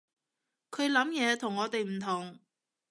[0.71, 2.39] 佢諗嘢同我哋唔同